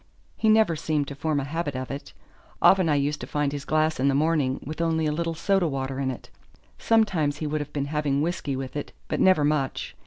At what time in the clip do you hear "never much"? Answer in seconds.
9.19-9.95